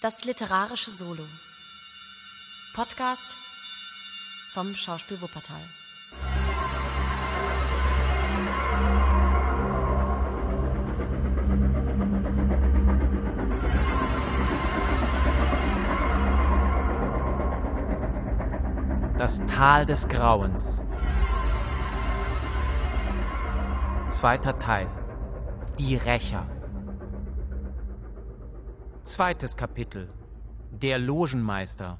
[0.00, 1.24] Das literarische Solo.
[2.72, 3.34] Podcast
[4.54, 5.60] vom Schauspiel Wuppertal.
[19.16, 20.84] Das Tal des Grauens.
[24.06, 24.86] Zweiter Teil.
[25.80, 26.46] Die Rächer.
[29.08, 30.06] Zweites Kapitel.
[30.70, 31.98] Der Logenmeister.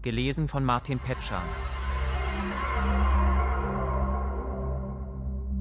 [0.00, 1.42] Gelesen von Martin Petschan.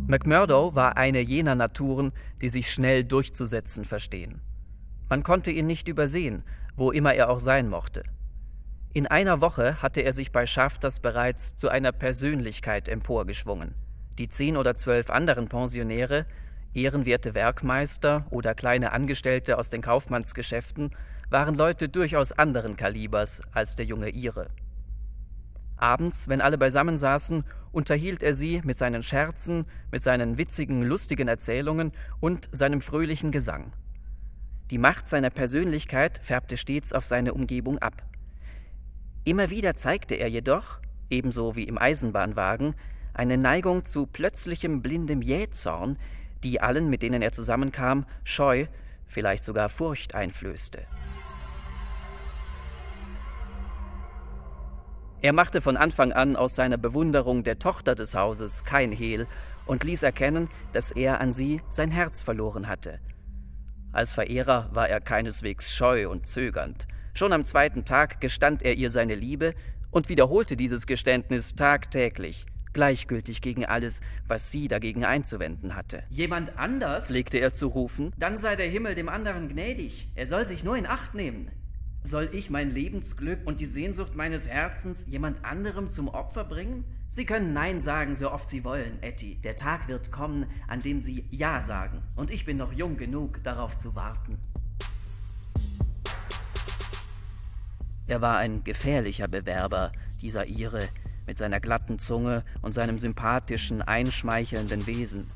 [0.08, 4.40] McMurdo war eine jener Naturen, die sich schnell durchzusetzen verstehen.
[5.10, 6.46] Man konnte ihn nicht übersehen,
[6.78, 8.04] wo immer er auch sein mochte.
[8.94, 13.76] In einer Woche hatte er sich bei Schafters bereits zu einer Persönlichkeit emporgeschwungen.
[14.18, 16.26] Die zehn oder zwölf anderen Pensionäre,
[16.74, 20.92] ehrenwerte Werkmeister oder kleine Angestellte aus den Kaufmannsgeschäften,
[21.30, 24.50] waren Leute durchaus anderen Kalibers als der junge Ire.
[25.78, 31.28] Abends, wenn alle beisammen saßen, unterhielt er sie mit seinen Scherzen, mit seinen witzigen, lustigen
[31.28, 33.72] Erzählungen und seinem fröhlichen Gesang.
[34.72, 38.04] Die Macht seiner Persönlichkeit färbte stets auf seine Umgebung ab.
[39.24, 42.76] Immer wieder zeigte er jedoch, ebenso wie im Eisenbahnwagen,
[43.14, 45.98] eine Neigung zu plötzlichem blindem Jähzorn,
[46.44, 48.66] die allen, mit denen er zusammenkam, Scheu,
[49.06, 50.86] vielleicht sogar Furcht einflößte.
[55.22, 59.28] Er machte von Anfang an aus seiner Bewunderung der Tochter des Hauses kein Hehl
[59.66, 63.00] und ließ erkennen, dass er an sie sein Herz verloren hatte.
[63.92, 66.88] Als Verehrer war er keineswegs scheu und zögernd.
[67.14, 69.56] Schon am zweiten Tag gestand er ihr seine Liebe
[69.92, 76.04] und wiederholte dieses Geständnis tagtäglich, gleichgültig gegen alles, was sie dagegen einzuwenden hatte.
[76.10, 77.08] Jemand anders?
[77.08, 78.12] pflegte er zu rufen.
[78.18, 80.10] Dann sei der Himmel dem anderen gnädig.
[80.16, 81.52] Er soll sich nur in Acht nehmen.
[82.04, 86.86] Soll ich mein Lebensglück und die Sehnsucht meines Herzens jemand anderem zum Opfer bringen?
[87.12, 89.36] Sie können Nein sagen, so oft Sie wollen, Etty.
[89.44, 92.04] Der Tag wird kommen, an dem Sie Ja sagen.
[92.16, 94.38] Und ich bin noch jung genug, darauf zu warten.
[98.08, 99.92] Er war ein gefährlicher Bewerber,
[100.22, 100.88] dieser Ire,
[101.30, 105.28] mit seiner glatten Zunge und seinem sympathischen, einschmeichelnden Wesen.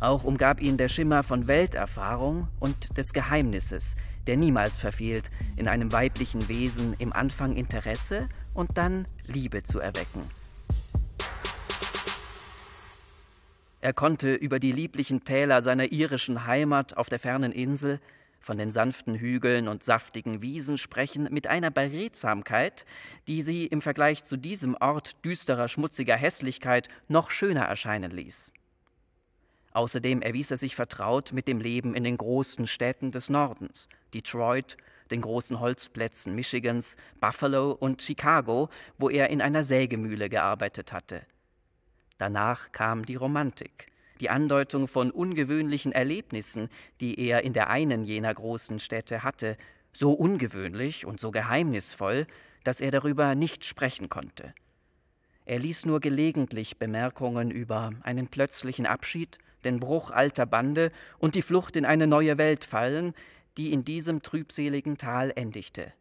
[0.00, 3.94] Auch umgab ihn der Schimmer von Welterfahrung und des Geheimnisses,
[4.26, 10.24] der niemals verfehlt, in einem weiblichen Wesen im Anfang Interesse und dann Liebe zu erwecken.
[13.80, 18.00] Er konnte über die lieblichen Täler seiner irischen Heimat auf der fernen Insel
[18.44, 22.84] von den sanften Hügeln und saftigen Wiesen sprechen mit einer Beredsamkeit,
[23.26, 28.52] die sie im Vergleich zu diesem Ort düsterer, schmutziger Hässlichkeit noch schöner erscheinen ließ.
[29.72, 34.76] Außerdem erwies er sich vertraut mit dem Leben in den großen Städten des Nordens, Detroit,
[35.10, 38.68] den großen Holzplätzen Michigans, Buffalo und Chicago,
[38.98, 41.22] wo er in einer Sägemühle gearbeitet hatte.
[42.18, 43.90] Danach kam die Romantik,
[44.24, 46.70] die Andeutung von ungewöhnlichen Erlebnissen,
[47.02, 49.58] die er in der einen jener großen Städte hatte,
[49.92, 52.26] so ungewöhnlich und so geheimnisvoll,
[52.62, 54.54] dass er darüber nicht sprechen konnte.
[55.44, 61.42] Er ließ nur gelegentlich Bemerkungen über einen plötzlichen Abschied, den Bruch alter Bande und die
[61.42, 63.12] Flucht in eine neue Welt fallen,
[63.58, 65.92] die in diesem trübseligen Tal endigte.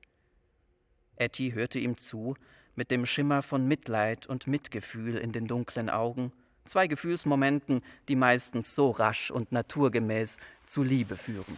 [1.17, 2.35] Etty hörte ihm zu,
[2.75, 6.31] mit dem Schimmer von Mitleid und Mitgefühl in den dunklen Augen,
[6.65, 11.57] zwei Gefühlsmomenten, die meistens so rasch und naturgemäß zu Liebe führen.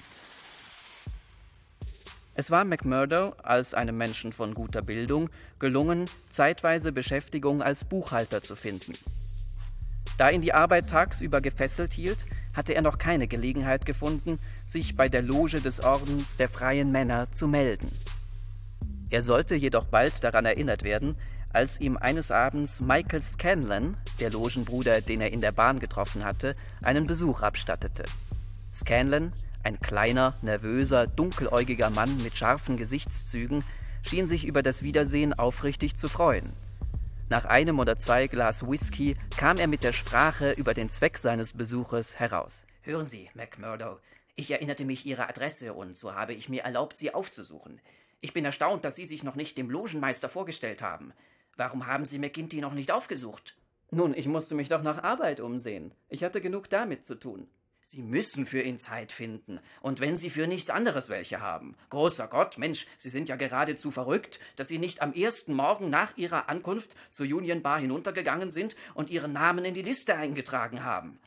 [2.37, 8.57] Es war McMurdo, als einem Menschen von guter Bildung, gelungen, zeitweise Beschäftigung als Buchhalter zu
[8.57, 8.93] finden.
[10.17, 15.07] Da ihn die Arbeit tagsüber gefesselt hielt, hatte er noch keine Gelegenheit gefunden, sich bei
[15.07, 17.89] der Loge des Ordens der freien Männer zu melden.
[19.09, 21.15] Er sollte jedoch bald daran erinnert werden,
[21.55, 26.53] als ihm eines Abends Michael Scanlon, der Logenbruder, den er in der Bahn getroffen hatte,
[26.83, 28.03] einen Besuch abstattete.
[28.73, 29.31] Scanlon,
[29.63, 33.63] ein kleiner, nervöser, dunkeläugiger Mann mit scharfen Gesichtszügen,
[34.03, 36.53] schien sich über das Wiedersehen aufrichtig zu freuen.
[37.29, 41.53] Nach einem oder zwei Glas Whisky kam er mit der Sprache über den Zweck seines
[41.53, 42.65] Besuches heraus.
[42.81, 43.99] Hören Sie, McMurdo,
[44.35, 47.81] ich erinnerte mich Ihrer Adresse und so habe ich mir erlaubt, Sie aufzusuchen.
[48.21, 51.13] Ich bin erstaunt, dass Sie sich noch nicht dem Logenmeister vorgestellt haben.
[51.57, 53.55] Warum haben Sie McGinty noch nicht aufgesucht?
[53.91, 55.93] Nun, ich musste mich doch nach Arbeit umsehen.
[56.09, 57.47] Ich hatte genug damit zu tun.
[57.87, 59.59] Sie müssen für ihn Zeit finden.
[59.79, 61.75] Und wenn Sie für nichts anderes welche haben.
[61.91, 66.17] Großer Gott, Mensch, Sie sind ja geradezu verrückt, dass Sie nicht am ersten Morgen nach
[66.17, 71.19] Ihrer Ankunft zur Union Bar hinuntergegangen sind und Ihren Namen in die Liste eingetragen haben.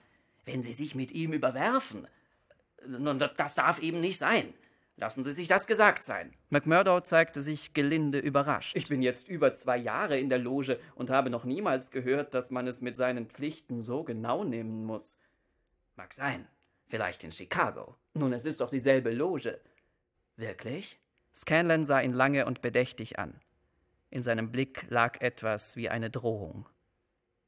[0.47, 2.09] Wenn Sie sich mit ihm überwerfen.
[2.85, 4.53] Nun, das darf eben nicht sein.
[5.01, 6.35] Lassen Sie sich das gesagt sein.
[6.51, 8.75] McMurdo zeigte sich gelinde überrascht.
[8.77, 12.51] Ich bin jetzt über zwei Jahre in der Loge und habe noch niemals gehört, dass
[12.51, 15.21] man es mit seinen Pflichten so genau nehmen muss.
[15.95, 16.49] Mag sein.
[16.89, 17.95] Vielleicht in Chicago.
[18.15, 19.61] Nun, es ist doch dieselbe Loge.
[20.35, 20.99] Wirklich?
[21.33, 23.41] Scanlan sah ihn lange und bedächtig an.
[24.11, 26.69] In seinem Blick lag etwas wie eine Drohung.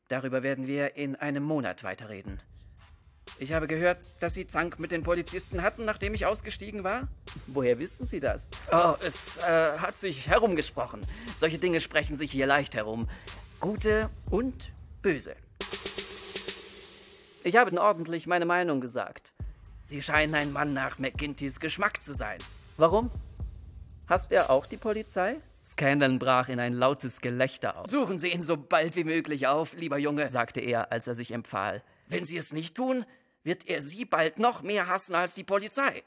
[0.06, 2.38] Darüber werden wir in einem Monat weiterreden.
[3.38, 7.08] Ich habe gehört, dass Sie Zank mit den Polizisten hatten, nachdem ich ausgestiegen war.
[7.46, 8.50] Woher wissen Sie das?
[8.70, 11.00] Oh, es äh, hat sich herumgesprochen.
[11.34, 13.08] Solche Dinge sprechen sich hier leicht herum.
[13.58, 14.70] Gute und
[15.00, 15.36] böse.
[17.42, 19.32] Ich habe ordentlich meine Meinung gesagt.
[19.82, 22.38] Sie scheinen ein Mann nach McGintys Geschmack zu sein.
[22.76, 23.10] Warum?
[24.06, 25.36] Hast er auch die Polizei?
[25.64, 27.90] Scandal brach in ein lautes Gelächter aus.
[27.90, 31.32] Suchen Sie ihn so bald wie möglich auf, lieber Junge, sagte er, als er sich
[31.32, 31.82] empfahl.
[32.10, 33.06] Wenn Sie es nicht tun,
[33.44, 36.02] wird er Sie bald noch mehr hassen als die Polizei.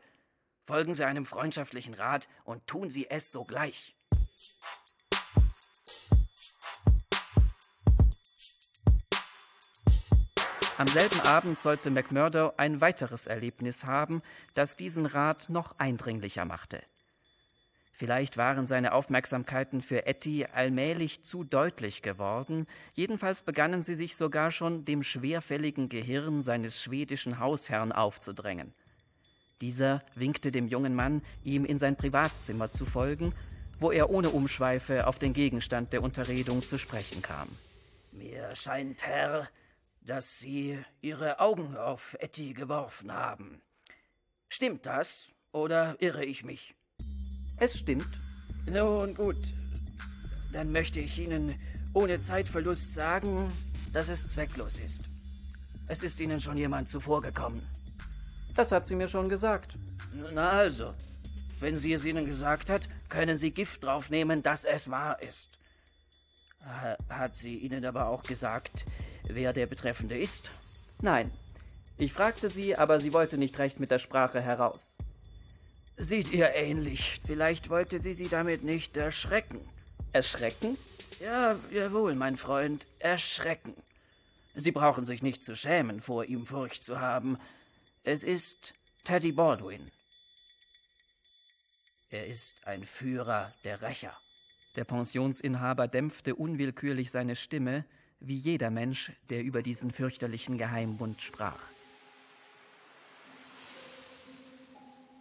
[0.66, 3.96] Folgen Sie einem freundschaftlichen Rat und tun Sie es sogleich.
[10.78, 14.22] Am selben Abend sollte McMurdo ein weiteres Erlebnis haben,
[14.56, 16.82] das diesen Rat noch eindringlicher machte.
[18.04, 24.52] Vielleicht waren seine Aufmerksamkeiten für Etty allmählich zu deutlich geworden, jedenfalls begannen sie sich sogar
[24.52, 28.74] schon dem schwerfälligen Gehirn seines schwedischen Hausherrn aufzudrängen.
[29.62, 33.32] Dieser winkte dem jungen Mann, ihm in sein Privatzimmer zu folgen,
[33.80, 37.48] wo er ohne Umschweife auf den Gegenstand der Unterredung zu sprechen kam.
[38.12, 39.48] Mir scheint, Herr,
[40.02, 43.62] dass Sie Ihre Augen auf Etty geworfen haben.
[44.50, 46.76] Stimmt das oder irre ich mich?
[47.64, 48.10] Es stimmt.
[48.66, 49.38] Nun gut,
[50.52, 51.56] dann möchte ich Ihnen
[51.94, 53.54] ohne Zeitverlust sagen,
[53.94, 55.04] dass es zwecklos ist.
[55.88, 57.66] Es ist Ihnen schon jemand zuvorgekommen.
[58.54, 59.78] Das hat sie mir schon gesagt.
[60.34, 60.94] Na also,
[61.62, 65.58] wenn sie es Ihnen gesagt hat, können Sie Gift draufnehmen, dass es wahr ist.
[67.08, 68.84] Hat sie Ihnen aber auch gesagt,
[69.30, 70.52] wer der Betreffende ist?
[71.02, 71.32] Nein.
[71.98, 74.98] Ich fragte sie, aber sie wollte nicht recht mit der Sprache heraus.
[75.98, 77.22] Sieht ihr ähnlich.
[77.26, 79.60] Vielleicht wollte sie sie damit nicht erschrecken.
[80.12, 80.78] Erschrecken?
[81.20, 83.74] Ja, jawohl, mein Freund, erschrecken.
[84.56, 87.38] Sie brauchen sich nicht zu schämen, vor ihm Furcht zu haben.
[88.04, 88.74] Es ist
[89.04, 89.92] Teddy Baldwin.
[92.10, 94.16] Er ist ein Führer der Rächer.
[94.76, 97.86] Der Pensionsinhaber dämpfte unwillkürlich seine Stimme,
[98.20, 101.73] wie jeder Mensch, der über diesen fürchterlichen Geheimbund sprach.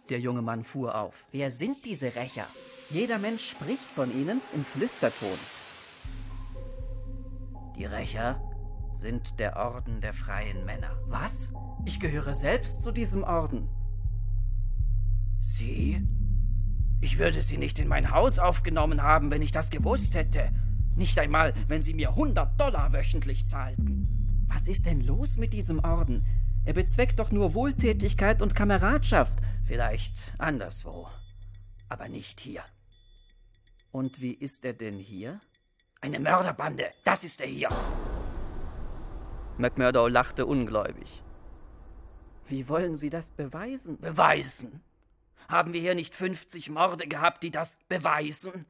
[0.09, 1.25] Der junge Mann fuhr auf.
[1.31, 2.45] Wer sind diese Rächer?
[2.89, 5.37] Jeder Mensch spricht von ihnen im Flüsterton.
[7.77, 8.41] Die Rächer
[8.91, 10.91] sind der Orden der freien Männer.
[11.07, 11.53] Was?
[11.85, 13.69] Ich gehöre selbst zu diesem Orden.
[15.41, 16.05] Sie?
[17.01, 20.51] Ich würde Sie nicht in mein Haus aufgenommen haben, wenn ich das gewusst hätte.
[20.95, 24.47] Nicht einmal, wenn Sie mir 100 Dollar wöchentlich zahlten.
[24.47, 26.25] Was ist denn los mit diesem Orden?
[26.65, 29.37] Er bezweckt doch nur Wohltätigkeit und Kameradschaft.
[29.65, 31.09] Vielleicht anderswo,
[31.87, 32.63] aber nicht hier.
[33.91, 35.39] Und wie ist er denn hier?
[36.01, 37.69] Eine Mörderbande, das ist er hier.
[39.57, 41.23] McMurdo lachte ungläubig.
[42.47, 43.99] Wie wollen Sie das beweisen?
[44.01, 44.81] Beweisen?
[45.47, 48.65] Haben wir hier nicht 50 Morde gehabt, die das beweisen?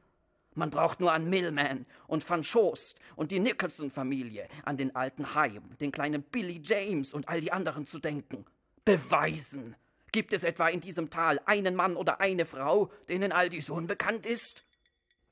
[0.54, 5.76] Man braucht nur an Millman und Van Schost und die Nicholson-Familie, an den alten Haim,
[5.80, 8.44] den kleinen Billy James und all die anderen zu denken.
[8.84, 9.74] Beweisen!
[10.14, 14.26] Gibt es etwa in diesem Tal einen Mann oder eine Frau, denen all dies unbekannt
[14.26, 14.62] ist?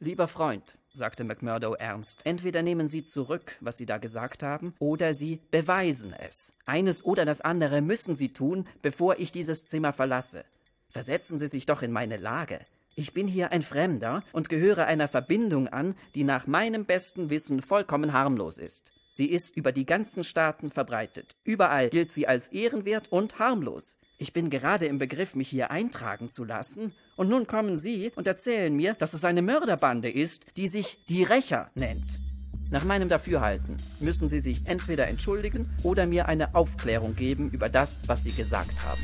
[0.00, 5.14] Lieber Freund, sagte McMurdo ernst, entweder nehmen Sie zurück, was Sie da gesagt haben, oder
[5.14, 6.52] Sie beweisen es.
[6.66, 10.44] Eines oder das andere müssen Sie tun, bevor ich dieses Zimmer verlasse.
[10.90, 12.58] Versetzen Sie sich doch in meine Lage.
[12.96, 17.62] Ich bin hier ein Fremder und gehöre einer Verbindung an, die nach meinem besten Wissen
[17.62, 18.90] vollkommen harmlos ist.
[19.12, 21.36] Sie ist über die ganzen Staaten verbreitet.
[21.44, 23.98] Überall gilt sie als ehrenwert und harmlos.
[24.22, 28.28] Ich bin gerade im Begriff, mich hier eintragen zu lassen, und nun kommen Sie und
[28.28, 32.04] erzählen mir, dass es eine Mörderbande ist, die sich die Rächer nennt.
[32.70, 38.06] Nach meinem Dafürhalten müssen Sie sich entweder entschuldigen oder mir eine Aufklärung geben über das,
[38.06, 39.02] was Sie gesagt haben.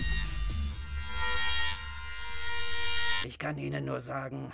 [3.26, 4.52] Ich kann Ihnen nur sagen,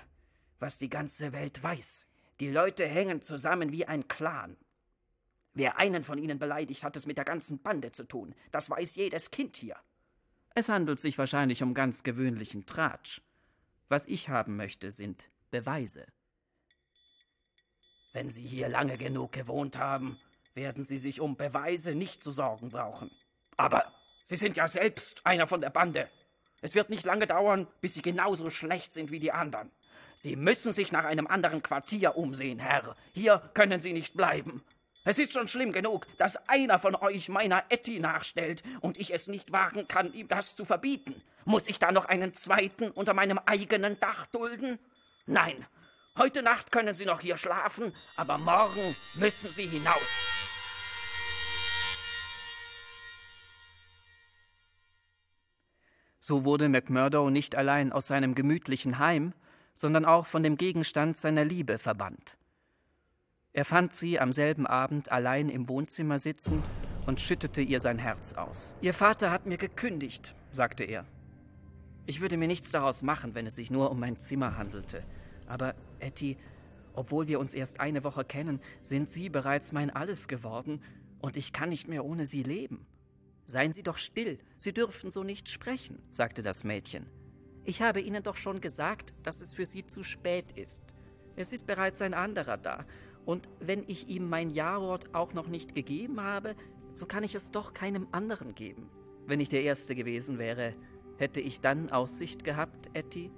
[0.61, 2.06] was die ganze Welt weiß.
[2.40, 4.56] Die Leute hängen zusammen wie ein Clan.
[5.52, 8.35] Wer einen von ihnen beleidigt, hat es mit der ganzen Bande zu tun.
[8.50, 9.76] Das weiß jedes Kind hier.
[10.57, 13.21] Es handelt sich wahrscheinlich um ganz gewöhnlichen Tratsch.
[13.89, 16.07] Was ich haben möchte, sind Beweise.
[18.13, 20.17] Wenn Sie hier lange genug gewohnt haben,
[20.55, 23.11] werden Sie sich um Beweise nicht zu sorgen brauchen.
[23.57, 23.93] Aber
[24.29, 26.09] Sie sind ja selbst einer von der Bande.
[26.63, 29.73] Es wird nicht lange dauern, bis Sie genauso schlecht sind wie die anderen.
[30.15, 32.95] Sie müssen sich nach einem anderen Quartier umsehen, Herr.
[33.13, 34.63] Hier können Sie nicht bleiben.
[35.07, 39.29] Es ist schon schlimm genug, dass einer von euch meiner Etty nachstellt und ich es
[39.29, 41.15] nicht wagen kann, ihm das zu verbieten.
[41.45, 44.79] Muss ich da noch einen zweiten unter meinem eigenen Dach dulden?
[45.27, 45.67] Nein.
[46.17, 50.09] Heute Nacht können Sie noch hier schlafen, aber morgen müssen Sie hinaus.
[56.19, 59.35] So wurde McMurdo nicht allein aus seinem gemütlichen Heim,
[59.75, 62.39] sondern auch von dem Gegenstand seiner Liebe verbannt.
[63.57, 66.61] Er fand sie am selben Abend allein im Wohnzimmer sitzen
[67.07, 68.75] und schüttete ihr sein Herz aus.
[68.81, 71.07] Ihr Vater hat mir gekündigt, sagte er.
[72.05, 75.05] Ich würde mir nichts daraus machen, wenn es sich nur um mein Zimmer handelte.
[75.47, 76.37] Aber, Etty,
[76.95, 80.83] obwohl wir uns erst eine Woche kennen, sind Sie bereits mein Alles geworden,
[81.21, 82.85] und ich kann nicht mehr ohne Sie leben.
[83.45, 87.07] Seien Sie doch still, Sie dürfen so nicht sprechen, sagte das Mädchen.
[87.63, 90.83] Ich habe Ihnen doch schon gesagt, dass es für Sie zu spät ist.
[91.37, 92.85] Es ist bereits ein anderer da,
[93.25, 96.54] und wenn ich ihm mein Ja-Wort auch noch nicht gegeben habe,
[96.95, 98.88] so kann ich es doch keinem anderen geben.
[99.26, 100.75] Wenn ich der Erste gewesen wäre,
[101.16, 103.31] hätte ich dann Aussicht gehabt, Etty?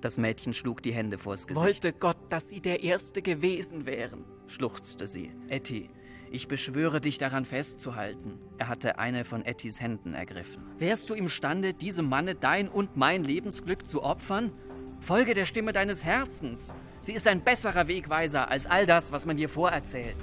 [0.00, 1.64] Das Mädchen schlug die Hände vors Gesicht.
[1.64, 5.32] Wollte Gott, dass Sie der Erste gewesen wären, schluchzte sie.
[5.48, 5.90] Etty,
[6.30, 8.38] ich beschwöre dich daran festzuhalten.
[8.58, 10.62] Er hatte eine von Ettys Händen ergriffen.
[10.78, 14.52] Wärst du imstande, diesem Manne dein und mein Lebensglück zu opfern?
[15.00, 16.72] Folge der Stimme deines Herzens.
[17.00, 20.16] Sie ist ein besserer Wegweiser als all das, was man dir vorerzählt.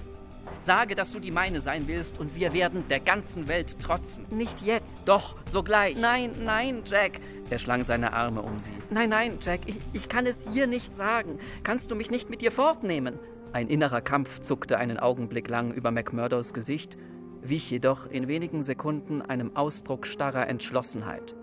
[0.60, 4.26] Sage, dass du die meine sein willst, und wir werden der ganzen Welt trotzen.
[4.30, 5.08] Nicht jetzt.
[5.08, 5.96] Doch, sogleich.
[5.98, 7.20] Nein, nein, Jack.
[7.50, 8.72] Er schlang seine Arme um sie.
[8.90, 11.40] Nein, nein, Jack, ich, ich kann es hier nicht sagen.
[11.64, 13.20] Kannst du mich nicht mit dir fortnehmen?
[13.54, 16.98] Ein innerer Kampf zuckte einen Augenblick lang über McMurdos Gesicht,
[17.42, 21.36] wich jedoch in wenigen Sekunden einem Ausdruck starrer Entschlossenheit.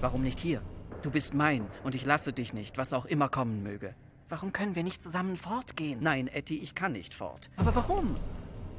[0.00, 0.62] Warum nicht hier?
[1.02, 3.94] Du bist mein und ich lasse dich nicht, was auch immer kommen möge.
[4.28, 6.00] Warum können wir nicht zusammen fortgehen?
[6.02, 7.48] Nein, Etty, ich kann nicht fort.
[7.56, 8.16] Aber warum?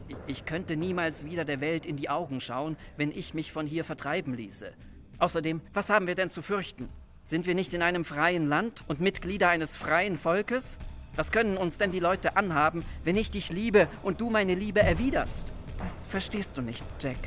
[0.07, 3.65] Ich, ich könnte niemals wieder der Welt in die Augen schauen, wenn ich mich von
[3.65, 4.71] hier vertreiben ließe.
[5.17, 6.87] Außerdem, was haben wir denn zu fürchten?
[7.23, 10.77] Sind wir nicht in einem freien Land und Mitglieder eines freien Volkes?
[11.15, 14.81] Was können uns denn die Leute anhaben, wenn ich dich liebe und du meine Liebe
[14.81, 15.53] erwiderst?
[15.79, 17.17] Das verstehst du nicht, Jack.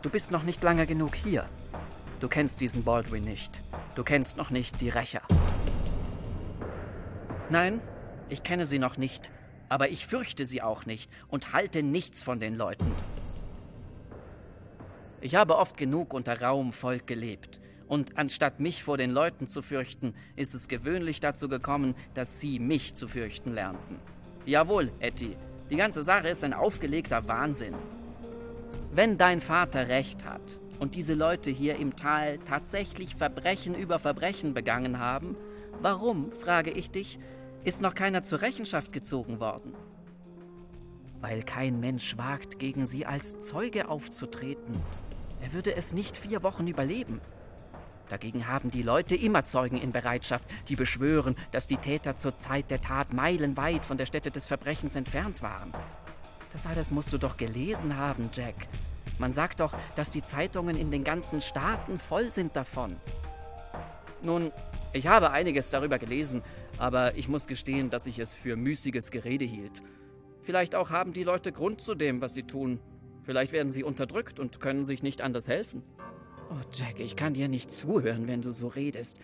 [0.00, 1.48] Du bist noch nicht lange genug hier.
[2.20, 3.62] Du kennst diesen Baldwin nicht.
[3.96, 5.22] Du kennst noch nicht die Rächer.
[7.52, 7.82] Nein,
[8.30, 9.30] ich kenne sie noch nicht,
[9.68, 12.90] aber ich fürchte sie auch nicht und halte nichts von den Leuten.
[15.20, 19.60] Ich habe oft genug unter rauem Volk gelebt, und anstatt mich vor den Leuten zu
[19.60, 24.00] fürchten, ist es gewöhnlich dazu gekommen, dass sie mich zu fürchten lernten.
[24.46, 25.36] Jawohl, Etty,
[25.68, 27.74] die ganze Sache ist ein aufgelegter Wahnsinn.
[28.92, 34.54] Wenn dein Vater recht hat und diese Leute hier im Tal tatsächlich Verbrechen über Verbrechen
[34.54, 35.36] begangen haben,
[35.82, 37.18] warum, frage ich dich,
[37.64, 39.74] ist noch keiner zur Rechenschaft gezogen worden?
[41.20, 44.80] Weil kein Mensch wagt, gegen sie als Zeuge aufzutreten.
[45.40, 47.20] Er würde es nicht vier Wochen überleben.
[48.08, 52.70] Dagegen haben die Leute immer Zeugen in Bereitschaft, die beschwören, dass die Täter zur Zeit
[52.70, 55.72] der Tat meilenweit von der Stätte des Verbrechens entfernt waren.
[56.52, 58.54] Das alles musst du doch gelesen haben, Jack.
[59.18, 62.96] Man sagt doch, dass die Zeitungen in den ganzen Staaten voll sind davon.
[64.22, 64.52] Nun,
[64.92, 66.42] ich habe einiges darüber gelesen,
[66.78, 69.82] aber ich muss gestehen, dass ich es für müßiges Gerede hielt.
[70.40, 72.80] Vielleicht auch haben die Leute Grund zu dem, was sie tun.
[73.22, 75.82] Vielleicht werden sie unterdrückt und können sich nicht anders helfen.
[76.50, 79.16] Oh, Jack, ich kann dir nicht zuhören, wenn du so redest.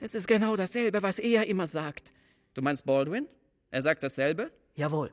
[0.00, 2.12] Es ist genau dasselbe, was er immer sagt.
[2.54, 3.28] Du meinst Baldwin?
[3.70, 4.50] Er sagt dasselbe?
[4.74, 5.10] Jawohl.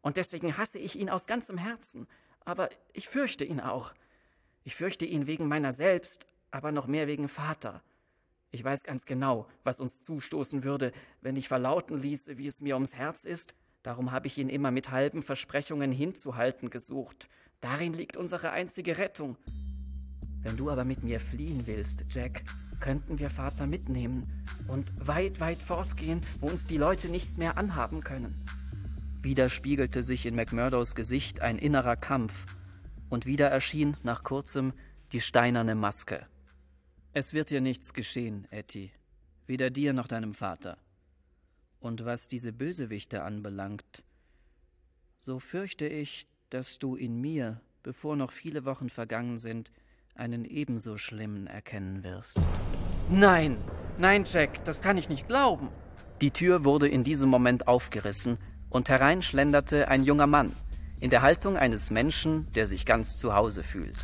[0.00, 2.06] Und deswegen hasse ich ihn aus ganzem Herzen.
[2.44, 3.92] Aber ich fürchte ihn auch.
[4.64, 7.82] Ich fürchte ihn wegen meiner selbst, aber noch mehr wegen Vater.
[8.52, 12.74] Ich weiß ganz genau, was uns zustoßen würde, wenn ich verlauten ließe, wie es mir
[12.74, 13.54] ums Herz ist.
[13.82, 17.28] Darum habe ich ihn immer mit halben Versprechungen hinzuhalten gesucht.
[17.60, 19.36] Darin liegt unsere einzige Rettung.
[20.42, 22.42] Wenn du aber mit mir fliehen willst, Jack,
[22.80, 24.26] könnten wir Vater mitnehmen
[24.68, 28.34] und weit, weit fortgehen, wo uns die Leute nichts mehr anhaben können.
[29.22, 32.46] Wieder spiegelte sich in McMurdos Gesicht ein innerer Kampf,
[33.10, 34.72] und wieder erschien nach kurzem
[35.12, 36.26] die steinerne Maske.
[37.12, 38.92] Es wird dir nichts geschehen, Etty.
[39.48, 40.78] Weder dir noch deinem Vater.
[41.80, 44.04] Und was diese Bösewichte anbelangt,
[45.18, 49.72] so fürchte ich, dass du in mir, bevor noch viele Wochen vergangen sind,
[50.14, 52.38] einen ebenso schlimmen erkennen wirst.
[53.10, 53.56] Nein,
[53.98, 55.68] nein, Jack, das kann ich nicht glauben.
[56.20, 58.38] Die Tür wurde in diesem Moment aufgerissen
[58.68, 60.52] und herein schlenderte ein junger Mann,
[61.00, 63.96] in der Haltung eines Menschen, der sich ganz zu Hause fühlt.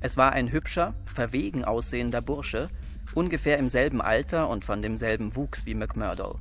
[0.00, 2.70] Es war ein hübscher, verwegen aussehender Bursche,
[3.14, 6.38] ungefähr im selben Alter und von demselben Wuchs wie McMurdo.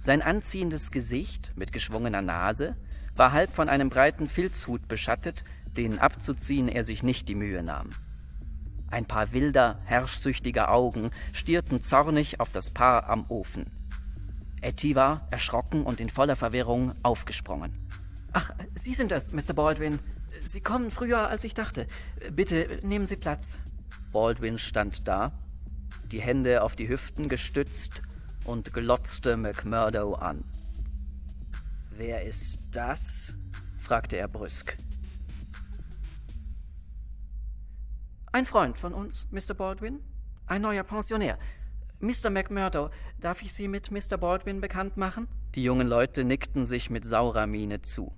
[0.00, 2.74] Sein anziehendes Gesicht mit geschwungener Nase
[3.16, 5.44] war halb von einem breiten Filzhut beschattet,
[5.76, 7.90] den abzuziehen er sich nicht die Mühe nahm.
[8.90, 13.66] Ein paar wilder, herrschsüchtiger Augen stierten zornig auf das Paar am Ofen.
[14.60, 17.72] Etty war, erschrocken und in voller Verwirrung, aufgesprungen.
[18.32, 19.54] Ach, Sie sind es, Mr.
[19.54, 19.98] Baldwin.
[20.42, 21.86] Sie kommen früher, als ich dachte.
[22.32, 23.58] Bitte nehmen Sie Platz.
[24.12, 25.32] Baldwin stand da,
[26.12, 28.02] die Hände auf die Hüften gestützt
[28.44, 30.44] und glotzte McMurdo an.
[31.90, 33.34] Wer ist das?
[33.78, 34.76] fragte er brüsk.
[38.32, 39.54] Ein Freund von uns, Mr.
[39.54, 40.00] Baldwin.
[40.46, 41.38] Ein neuer Pensionär.
[42.00, 42.30] Mr.
[42.30, 44.18] McMurdo, darf ich Sie mit Mr.
[44.18, 45.28] Baldwin bekannt machen?
[45.54, 48.12] Die jungen Leute nickten sich mit saurer Miene zu.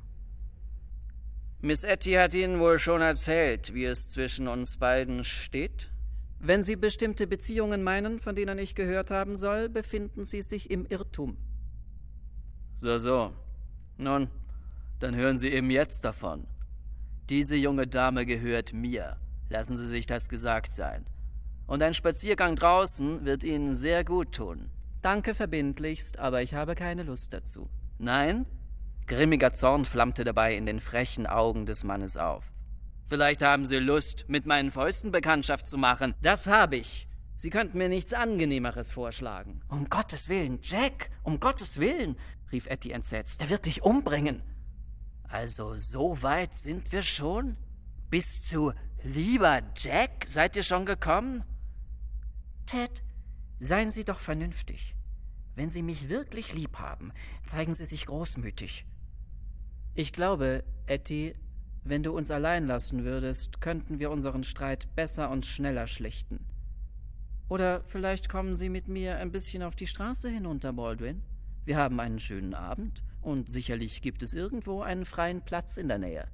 [1.67, 5.91] Miss Etty hat Ihnen wohl schon erzählt, wie es zwischen uns beiden steht?
[6.39, 10.87] Wenn Sie bestimmte Beziehungen meinen, von denen ich gehört haben soll, befinden Sie sich im
[10.87, 11.37] Irrtum.
[12.77, 13.33] So, so.
[13.97, 14.29] Nun,
[15.01, 16.47] dann hören Sie eben jetzt davon.
[17.31, 19.17] Diese junge Dame gehört mir.
[19.49, 21.05] Lassen Sie sich das gesagt sein.
[21.67, 24.71] Und ein Spaziergang draußen wird Ihnen sehr gut tun.
[25.03, 27.69] Danke verbindlichst, aber ich habe keine Lust dazu.
[27.99, 28.47] Nein?
[29.07, 32.53] Grimmiger Zorn flammte dabei in den frechen Augen des Mannes auf.
[33.05, 36.15] Vielleicht haben Sie Lust, mit meinen Fäusten Bekanntschaft zu machen.
[36.23, 37.09] Das habe ich.
[37.37, 39.61] Sie könnten mir nichts Angenehmeres vorschlagen.
[39.69, 42.17] Um Gottes Willen, Jack, um Gottes Willen,
[42.51, 43.41] rief Etty entsetzt.
[43.41, 44.43] Er wird dich umbringen.
[45.29, 47.57] Also so weit sind wir schon?
[48.11, 48.73] Bis zu
[49.05, 51.45] lieber Jack seid ihr schon gekommen?
[52.65, 53.03] Ted,
[53.59, 54.95] seien Sie doch vernünftig.
[55.55, 57.13] Wenn Sie mich wirklich lieb haben,
[57.45, 58.85] zeigen Sie sich großmütig.
[59.99, 61.35] Ich glaube, Etty,
[61.83, 66.45] wenn du uns allein lassen würdest, könnten wir unseren Streit besser und schneller schlichten.
[67.49, 71.23] Oder vielleicht kommen Sie mit mir ein bisschen auf die Straße hinunter, Baldwin.
[71.65, 75.99] Wir haben einen schönen Abend und sicherlich gibt es irgendwo einen freien Platz in der
[75.99, 76.29] Nähe.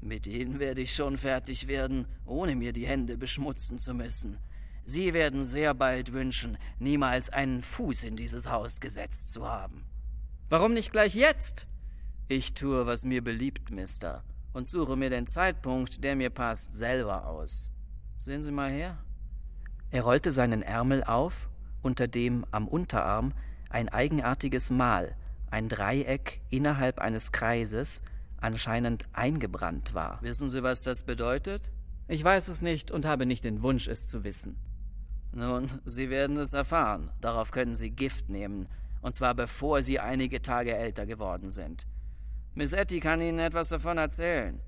[0.00, 4.38] Mit Ihnen werde ich schon fertig werden, ohne mir die Hände beschmutzen zu müssen.
[4.82, 9.84] Sie werden sehr bald wünschen, niemals einen Fuß in dieses Haus gesetzt zu haben.
[10.48, 11.68] Warum nicht gleich jetzt?
[12.28, 17.26] Ich tue, was mir beliebt, Mister, und suche mir den Zeitpunkt, der mir passt, selber
[17.28, 17.70] aus.
[18.18, 18.98] Sehen Sie mal her.
[19.92, 21.48] Er rollte seinen Ärmel auf,
[21.82, 23.32] unter dem am Unterarm
[23.70, 25.14] ein eigenartiges Mal,
[25.52, 28.02] ein Dreieck innerhalb eines Kreises,
[28.38, 30.20] anscheinend eingebrannt war.
[30.20, 31.70] Wissen Sie, was das bedeutet?
[32.08, 34.56] Ich weiß es nicht und habe nicht den Wunsch, es zu wissen.
[35.32, 37.12] Nun, Sie werden es erfahren.
[37.20, 38.66] Darauf können Sie Gift nehmen,
[39.00, 41.86] und zwar bevor Sie einige Tage älter geworden sind.
[42.56, 44.58] Miss Etty kann Ihnen etwas davon erzählen.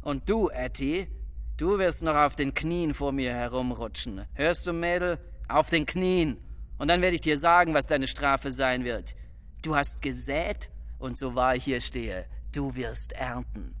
[0.00, 1.08] Und du, Etty,
[1.56, 4.24] du wirst noch auf den Knien vor mir herumrutschen.
[4.34, 5.18] Hörst du, Mädel?
[5.48, 6.36] Auf den Knien.
[6.78, 9.16] Und dann werde ich dir sagen, was deine Strafe sein wird.
[9.60, 13.74] Du hast gesät, und so wahr ich hier stehe, du wirst ernten.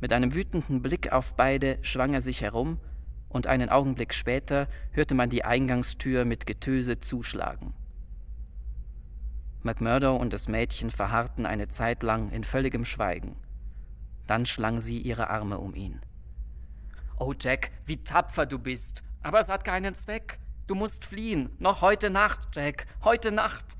[0.00, 2.80] Mit einem wütenden Blick auf beide schwang er sich herum,
[3.28, 7.72] und einen Augenblick später hörte man die Eingangstür mit Getöse zuschlagen.
[9.62, 13.36] McMurdo und das Mädchen verharrten eine Zeit lang in völligem Schweigen.
[14.26, 16.00] Dann schlang sie ihre Arme um ihn.
[17.18, 19.02] Oh, Jack, wie tapfer du bist.
[19.22, 20.38] Aber es hat keinen Zweck.
[20.66, 21.50] Du musst fliehen.
[21.58, 22.86] Noch heute Nacht, Jack.
[23.04, 23.76] Heute Nacht.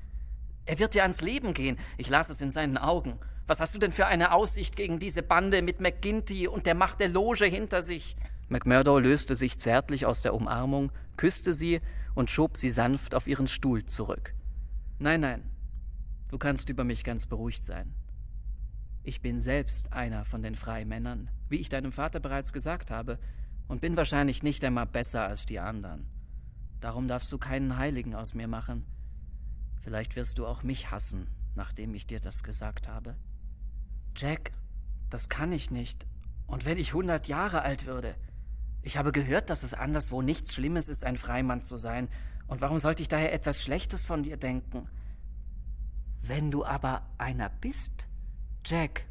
[0.65, 1.79] Er wird dir ans Leben gehen.
[1.97, 3.19] Ich las es in seinen Augen.
[3.47, 6.99] Was hast du denn für eine Aussicht gegen diese Bande mit McGinty und der Macht
[6.99, 8.15] der Loge hinter sich?
[8.49, 11.81] McMurdo löste sich zärtlich aus der Umarmung, küsste sie
[12.13, 14.35] und schob sie sanft auf ihren Stuhl zurück.
[14.99, 15.50] Nein, nein,
[16.31, 17.93] du kannst über mich ganz beruhigt sein.
[19.03, 23.19] Ich bin selbst einer von den Freimännern, wie ich deinem Vater bereits gesagt habe,
[23.67, 26.07] und bin wahrscheinlich nicht einmal besser als die anderen.
[26.79, 28.85] Darum darfst du keinen Heiligen aus mir machen.
[29.81, 33.15] Vielleicht wirst du auch mich hassen, nachdem ich dir das gesagt habe.
[34.15, 34.51] Jack,
[35.09, 36.05] das kann ich nicht.
[36.47, 38.15] Und wenn ich hundert Jahre alt würde,
[38.81, 42.09] ich habe gehört, dass es anderswo nichts Schlimmes ist, ein Freimann zu sein.
[42.47, 44.87] Und warum sollte ich daher etwas Schlechtes von dir denken?
[46.21, 48.07] Wenn du aber einer bist,
[48.65, 49.05] Jack,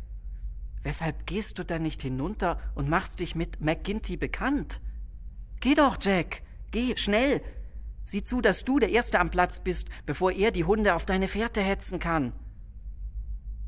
[0.82, 4.80] weshalb gehst du dann nicht hinunter und machst dich mit McGinty bekannt?
[5.60, 7.42] Geh doch, Jack, geh, schnell.
[8.04, 11.28] Sieh zu, dass du der Erste am Platz bist, bevor er die Hunde auf deine
[11.28, 12.32] Fährte hetzen kann.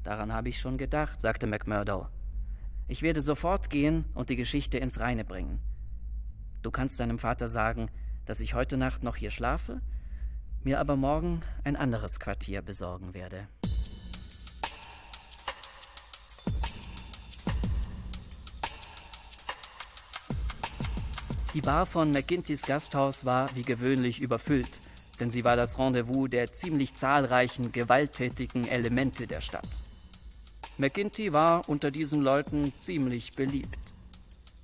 [0.03, 2.09] Daran habe ich schon gedacht, sagte McMurdo.
[2.89, 5.61] Ich werde sofort gehen und die Geschichte ins Reine bringen.
[6.63, 7.89] Du kannst deinem Vater sagen,
[8.25, 9.81] dass ich heute Nacht noch hier schlafe,
[10.65, 13.49] mir aber morgen ein anderes Quartier besorgen werde.
[21.55, 24.81] Die Bar von McGintys Gasthaus war wie gewöhnlich überfüllt,
[25.21, 29.69] denn sie war das Rendezvous der ziemlich zahlreichen gewalttätigen Elemente der Stadt.
[30.79, 33.93] McGinty war unter diesen Leuten ziemlich beliebt.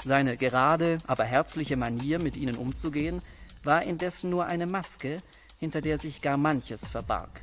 [0.03, 3.21] Seine gerade, aber herzliche Manier, mit ihnen umzugehen,
[3.65, 5.19] war indessen nur eine Maske,
[5.59, 7.43] hinter der sich gar manches verbarg.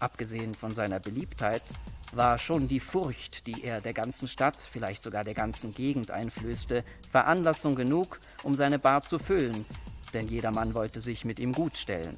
[0.00, 1.62] Abgesehen von seiner Beliebtheit
[2.12, 6.84] war schon die Furcht, die er der ganzen Stadt, vielleicht sogar der ganzen Gegend einflößte,
[7.10, 9.64] Veranlassung genug, um seine Bar zu füllen,
[10.12, 12.16] denn jedermann wollte sich mit ihm gutstellen.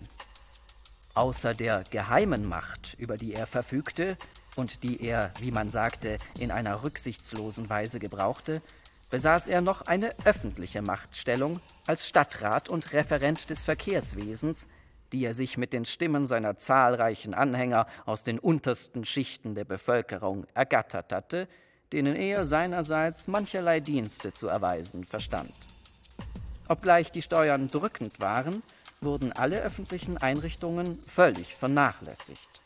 [1.15, 4.17] Außer der geheimen Macht, über die er verfügte
[4.57, 8.63] und die er, wie man sagte, in einer rücksichtslosen Weise gebrauchte,
[9.11, 14.67] besaß er noch eine öffentliche Machtstellung als Stadtrat und Referent des Verkehrswesens,
[15.15, 20.45] die er sich mit den Stimmen seiner zahlreichen Anhänger aus den untersten Schichten der Bevölkerung
[20.55, 21.47] ergattert hatte,
[21.93, 25.55] denen er seinerseits mancherlei Dienste zu erweisen verstand.
[26.67, 28.65] Obgleich die Steuern drückend waren,
[29.01, 32.61] wurden alle öffentlichen Einrichtungen völlig vernachlässigt.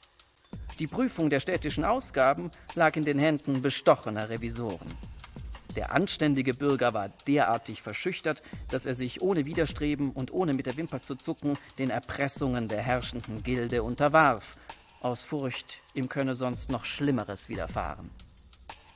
[0.79, 4.89] Die Prüfung der städtischen Ausgaben lag in den Händen bestochener Revisoren.
[5.77, 10.77] Der anständige Bürger war derartig verschüchtert, dass er sich ohne Widerstreben und ohne mit der
[10.77, 14.59] Wimper zu zucken den Erpressungen der herrschenden Gilde unterwarf,
[15.01, 18.11] aus Furcht, ihm könne sonst noch Schlimmeres widerfahren.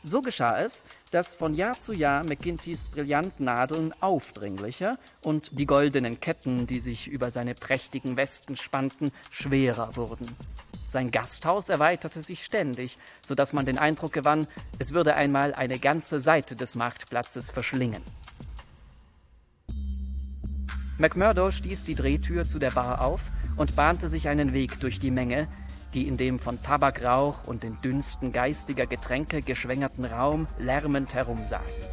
[0.05, 6.67] So geschah es, dass von Jahr zu Jahr McGintys Brillantnadeln aufdringlicher und die goldenen Ketten,
[6.67, 10.37] die sich über seine prächtigen Westen spannten, schwerer wurden.
[10.93, 14.47] Sein Gasthaus erweiterte sich ständig, so dass man den Eindruck gewann,
[14.79, 18.03] es würde einmal eine ganze Seite des Marktplatzes verschlingen.
[20.99, 23.23] McMurdo stieß die Drehtür zu der Bar auf
[23.57, 25.49] und bahnte sich einen Weg durch die Menge,
[25.95, 31.89] die in dem von Tabakrauch und den Dünsten geistiger Getränke geschwängerten Raum lärmend herumsaß.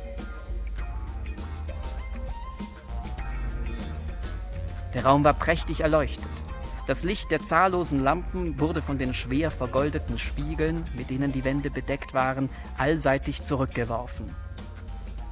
[4.94, 6.39] Der Raum war prächtig erleuchtet.
[6.90, 11.70] Das Licht der zahllosen Lampen wurde von den schwer vergoldeten Spiegeln, mit denen die Wände
[11.70, 12.50] bedeckt waren,
[12.80, 14.26] allseitig zurückgeworfen.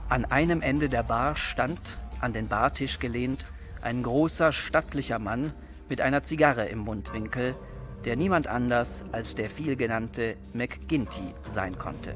[0.07, 1.79] An einem Ende der Bar stand,
[2.21, 3.47] an den Bartisch gelehnt,
[3.81, 5.51] ein großer, stattlicher Mann
[5.89, 7.55] mit einer Zigarre im Mundwinkel,
[8.05, 12.15] der niemand anders als der vielgenannte McGinty sein konnte.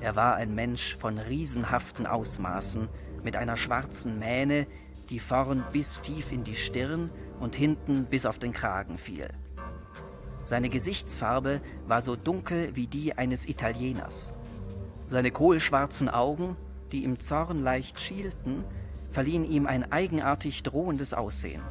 [0.00, 2.88] Er war ein Mensch von riesenhaften Ausmaßen,
[3.22, 4.66] mit einer schwarzen Mähne,
[5.10, 9.28] die vorn bis tief in die Stirn und hinten bis auf den Kragen fiel.
[10.44, 14.34] Seine Gesichtsfarbe war so dunkel wie die eines Italieners.
[15.08, 16.56] Seine kohlschwarzen Augen,
[16.92, 18.64] die im Zorn leicht schielten,
[19.12, 21.62] verliehen ihm ein eigenartig drohendes Aussehen.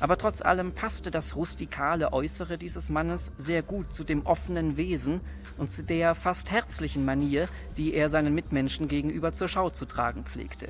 [0.00, 5.20] Aber trotz allem passte das rustikale Äußere dieses Mannes sehr gut zu dem offenen Wesen
[5.56, 10.24] und zu der fast herzlichen Manier, die er seinen Mitmenschen gegenüber zur Schau zu tragen
[10.24, 10.68] pflegte.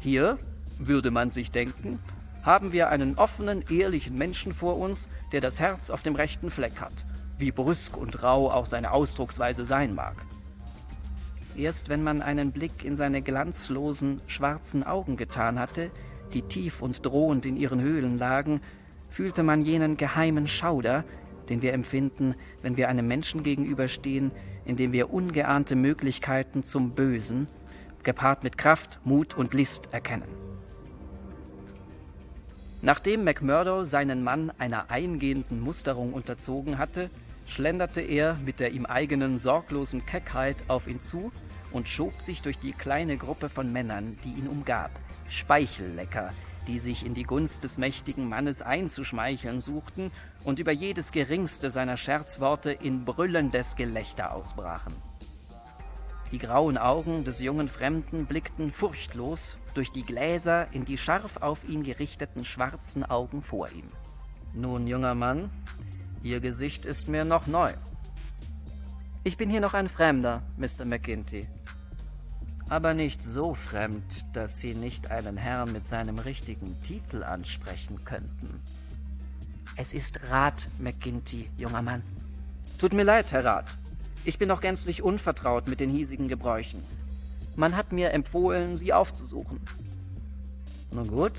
[0.00, 0.38] Hier,
[0.86, 1.98] würde man sich denken,
[2.42, 6.80] haben wir einen offenen, ehrlichen Menschen vor uns, der das Herz auf dem rechten Fleck
[6.80, 6.92] hat,
[7.38, 10.14] wie brüsk und rau auch seine Ausdrucksweise sein mag.
[11.56, 15.90] Erst wenn man einen Blick in seine glanzlosen, schwarzen Augen getan hatte,
[16.32, 18.62] die tief und drohend in ihren Höhlen lagen,
[19.10, 21.04] fühlte man jenen geheimen Schauder,
[21.48, 24.30] den wir empfinden, wenn wir einem Menschen gegenüberstehen,
[24.64, 27.48] in dem wir ungeahnte Möglichkeiten zum Bösen,
[28.04, 30.28] gepaart mit Kraft, Mut und List erkennen.
[32.82, 37.10] Nachdem McMurdo seinen Mann einer eingehenden Musterung unterzogen hatte,
[37.46, 41.30] schlenderte er mit der ihm eigenen sorglosen Keckheit auf ihn zu
[41.72, 44.90] und schob sich durch die kleine Gruppe von Männern, die ihn umgab,
[45.28, 46.32] Speichellecker,
[46.68, 50.10] die sich in die Gunst des mächtigen Mannes einzuschmeicheln suchten
[50.44, 54.94] und über jedes geringste seiner Scherzworte in brüllendes Gelächter ausbrachen.
[56.32, 61.68] Die grauen Augen des jungen Fremden blickten furchtlos durch die Gläser in die scharf auf
[61.68, 63.88] ihn gerichteten schwarzen Augen vor ihm.
[64.54, 65.50] Nun, junger Mann,
[66.22, 67.72] Ihr Gesicht ist mir noch neu.
[69.24, 70.84] Ich bin hier noch ein Fremder, Mr.
[70.84, 71.46] McGinty.
[72.68, 78.60] Aber nicht so fremd, dass Sie nicht einen Herrn mit seinem richtigen Titel ansprechen könnten.
[79.76, 82.02] Es ist Rat, McGinty, junger Mann.
[82.78, 83.66] Tut mir leid, Herr Rat.
[84.24, 86.82] Ich bin noch gänzlich unvertraut mit den hiesigen Gebräuchen.
[87.56, 89.60] Man hat mir empfohlen, sie aufzusuchen.
[90.92, 91.32] Nun gut,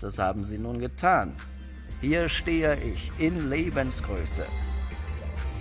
[0.00, 1.32] das haben Sie nun getan.
[2.00, 4.44] Hier stehe ich in Lebensgröße.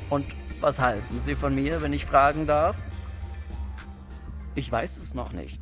[0.09, 0.25] Und
[0.59, 2.77] was halten Sie von mir, wenn ich fragen darf?
[4.55, 5.59] Ich weiß es noch nicht.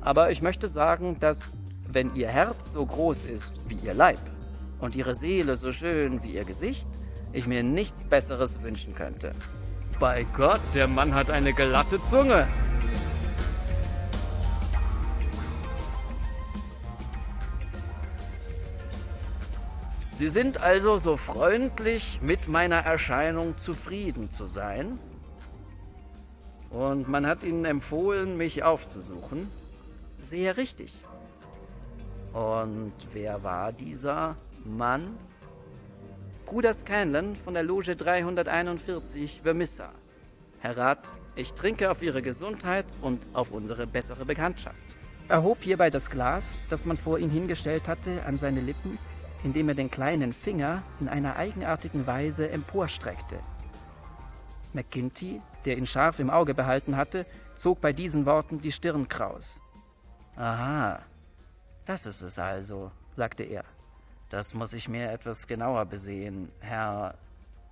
[0.00, 1.50] Aber ich möchte sagen, dass,
[1.88, 4.20] wenn Ihr Herz so groß ist wie Ihr Leib
[4.80, 6.86] und Ihre Seele so schön wie Ihr Gesicht,
[7.32, 9.32] ich mir nichts Besseres wünschen könnte.
[9.98, 12.46] Bei Gott, der Mann hat eine glatte Zunge.
[20.14, 24.96] Sie sind also so freundlich, mit meiner Erscheinung zufrieden zu sein?
[26.70, 29.50] Und man hat Ihnen empfohlen, mich aufzusuchen?
[30.20, 30.94] Sehr richtig.
[32.32, 35.16] Und wer war dieser Mann?
[36.46, 39.90] Bruder Scanlon von der Loge 341 Vermissa.
[40.60, 44.78] Herr Rat, ich trinke auf Ihre Gesundheit und auf unsere bessere Bekanntschaft.
[45.28, 48.96] Er hob hierbei das Glas, das man vor ihn hingestellt hatte, an seine Lippen,
[49.44, 53.38] indem er den kleinen Finger in einer eigenartigen Weise emporstreckte.
[54.72, 57.26] McGinty, der ihn scharf im Auge behalten hatte,
[57.56, 59.60] zog bei diesen Worten die Stirn kraus.
[60.34, 61.00] Aha,
[61.84, 63.64] das ist es also, sagte er.
[64.30, 67.14] Das muss ich mir etwas genauer besehen, Herr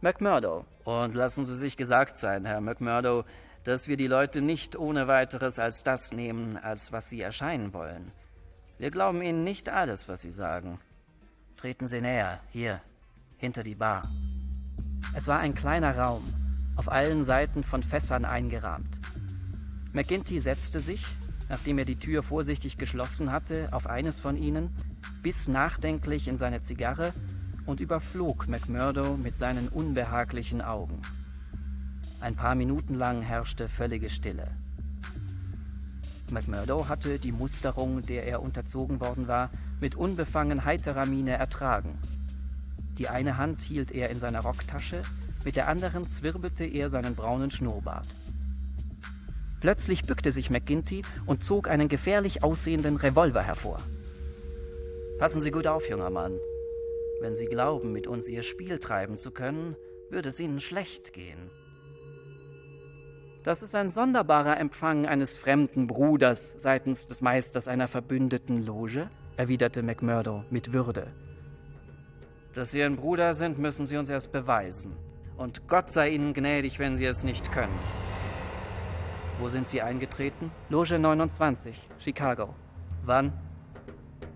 [0.00, 0.64] McMurdo.
[0.85, 3.24] Und lassen Sie sich gesagt sein, Herr McMurdo,
[3.64, 8.12] dass wir die Leute nicht ohne weiteres als das nehmen, als was sie erscheinen wollen.
[8.78, 10.78] Wir glauben ihnen nicht alles, was sie sagen.
[11.62, 12.81] Treten Sie näher, hier,
[13.37, 14.03] hinter die Bar.
[15.14, 16.25] Es war ein kleiner Raum,
[16.75, 18.98] auf allen Seiten von Fässern eingerahmt.
[19.92, 21.07] McGinty setzte sich,
[21.48, 24.77] nachdem er die Tür vorsichtig geschlossen hatte, auf eines von ihnen,
[25.22, 27.12] biss nachdenklich in seine Zigarre
[27.64, 31.01] und überflog McMurdo mit seinen unbehaglichen Augen.
[32.20, 34.48] Ein paar Minuten lang herrschte völlige Stille.
[36.29, 39.48] McMurdo hatte die Musterung, der er unterzogen worden war,
[39.83, 41.92] mit unbefangen heiterer Miene ertragen.
[42.99, 45.03] Die eine Hand hielt er in seiner Rocktasche,
[45.45, 48.07] mit der anderen zwirbelte er seinen braunen Schnurrbart.
[49.61, 53.81] Plötzlich bückte sich McGinty und zog einen gefährlich aussehenden Revolver hervor.
[55.18, 56.38] Passen Sie gut auf, junger Mann.
[57.21, 59.77] Wenn Sie glauben, mit uns Ihr Spiel treiben zu können,
[60.11, 61.51] würde es Ihnen schlecht gehen.
[63.42, 69.83] Das ist ein sonderbarer Empfang eines fremden Bruders seitens des Meisters einer verbündeten Loge, erwiderte
[69.83, 71.12] McMurdo mit Würde.
[72.55, 74.92] Dass Sie ein Bruder sind, müssen Sie uns erst beweisen.
[75.37, 77.79] Und Gott sei Ihnen gnädig, wenn Sie es nicht können.
[79.40, 80.51] Wo sind Sie eingetreten?
[80.68, 82.55] Loge 29, Chicago.
[83.05, 83.33] Wann?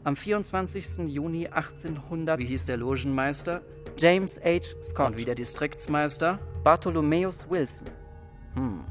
[0.05, 0.99] Am 24.
[1.09, 2.41] Juni 1800.
[2.41, 3.61] Wie hieß der Logenmeister?
[3.99, 4.83] James H.
[4.83, 5.09] Scott.
[5.09, 6.39] Und wie der Distriktsmeister?
[6.65, 7.89] Bartholomäus Wilson.
[8.55, 8.85] Hm.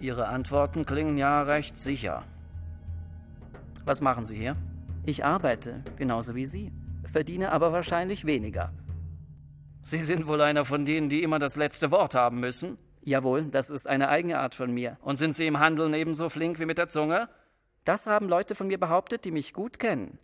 [0.00, 2.22] Ihre Antworten klingen ja recht sicher.
[3.84, 4.56] Was machen Sie hier?
[5.08, 6.72] Ich arbeite, genauso wie Sie,
[7.04, 8.72] verdiene aber wahrscheinlich weniger.
[9.84, 12.76] Sie sind wohl einer von denen, die immer das letzte Wort haben müssen?
[13.02, 14.98] Jawohl, das ist eine eigene Art von mir.
[15.00, 17.28] Und sind Sie im Handeln ebenso flink wie mit der Zunge?
[17.84, 20.18] Das haben Leute von mir behauptet, die mich gut kennen.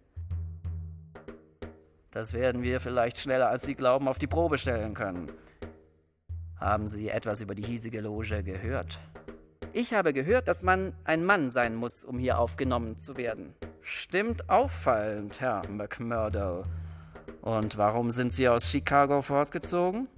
[2.11, 5.31] Das werden wir vielleicht schneller, als Sie glauben, auf die Probe stellen können.
[6.59, 8.99] Haben Sie etwas über die hiesige Loge gehört?
[9.73, 13.55] Ich habe gehört, dass man ein Mann sein muss, um hier aufgenommen zu werden.
[13.85, 16.65] Stimmt auffallend, Herr McMurdo.
[17.41, 20.09] Und warum sind Sie aus Chicago fortgezogen?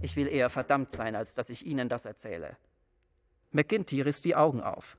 [0.00, 2.56] Ich will eher verdammt sein, als dass ich Ihnen das erzähle.
[3.50, 4.96] McGinty riss die Augen auf.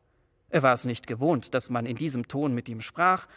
[0.50, 3.28] Er war es nicht gewohnt, dass man in diesem Ton mit ihm sprach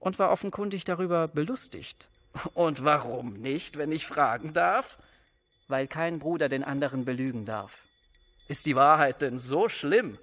[0.00, 2.08] und war offenkundig darüber belustigt.
[2.54, 4.98] Und warum nicht, wenn ich fragen darf?
[5.68, 7.84] Weil kein Bruder den anderen belügen darf.
[8.48, 10.18] Ist die Wahrheit denn so schlimm?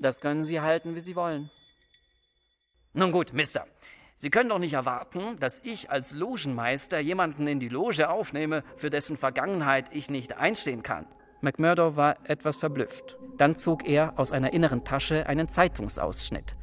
[0.00, 1.50] Das können Sie halten, wie Sie wollen.
[2.92, 3.66] Nun gut, Mister.
[4.16, 8.90] Sie können doch nicht erwarten, dass ich als Logenmeister jemanden in die Loge aufnehme, für
[8.90, 11.06] dessen Vergangenheit ich nicht einstehen kann.
[11.40, 13.16] McMurdo war etwas verblüfft.
[13.36, 16.56] Dann zog er aus einer inneren Tasche einen Zeitungsausschnitt.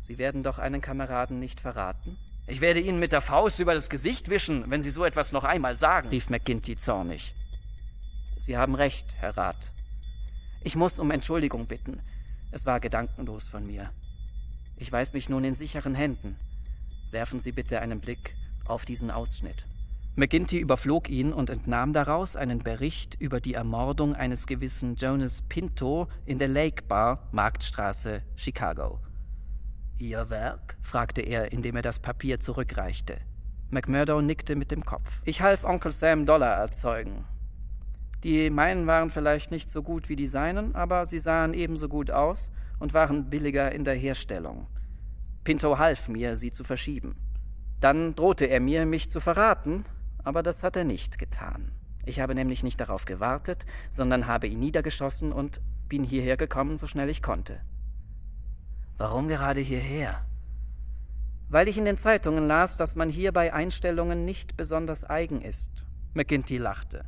[0.00, 2.18] Sie werden doch einen Kameraden nicht verraten?
[2.48, 5.44] Ich werde Ihnen mit der Faust über das Gesicht wischen, wenn Sie so etwas noch
[5.44, 7.32] einmal sagen, rief McGinty zornig.
[8.40, 9.70] Sie haben recht, Herr Rat.
[10.64, 12.00] Ich muss um Entschuldigung bitten.
[12.52, 13.90] Es war gedankenlos von mir.
[14.76, 16.36] Ich weiß mich nun in sicheren Händen.
[17.10, 18.34] Werfen Sie bitte einen Blick
[18.66, 19.66] auf diesen Ausschnitt.
[20.14, 26.06] McGinty überflog ihn und entnahm daraus einen Bericht über die Ermordung eines gewissen Jonas Pinto
[26.26, 29.00] in der Lake Bar, Marktstraße, Chicago.
[29.98, 30.76] Ihr Werk?
[30.82, 33.18] fragte er, indem er das Papier zurückreichte.
[33.70, 35.22] McMurdo nickte mit dem Kopf.
[35.24, 37.24] Ich half Onkel Sam Dollar erzeugen.
[38.24, 42.10] Die meinen waren vielleicht nicht so gut wie die seinen, aber sie sahen ebenso gut
[42.10, 44.66] aus und waren billiger in der Herstellung.
[45.44, 47.16] Pinto half mir, sie zu verschieben.
[47.80, 49.84] Dann drohte er mir, mich zu verraten,
[50.22, 51.72] aber das hat er nicht getan.
[52.04, 56.86] Ich habe nämlich nicht darauf gewartet, sondern habe ihn niedergeschossen und bin hierher gekommen, so
[56.86, 57.60] schnell ich konnte.
[58.98, 60.24] Warum gerade hierher?
[61.48, 65.70] Weil ich in den Zeitungen las, dass man hier bei Einstellungen nicht besonders eigen ist.
[66.14, 67.04] McGinty lachte.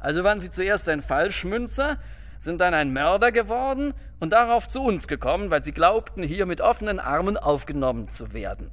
[0.00, 1.98] Also waren Sie zuerst ein Falschmünzer,
[2.38, 6.60] sind dann ein Mörder geworden und darauf zu uns gekommen, weil Sie glaubten, hier mit
[6.60, 8.70] offenen Armen aufgenommen zu werden.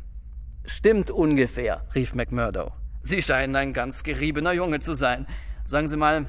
[0.65, 2.71] Stimmt ungefähr, rief McMurdo.
[3.01, 5.27] Sie scheinen ein ganz geriebener Junge zu sein.
[5.63, 6.25] Sagen Sie mal,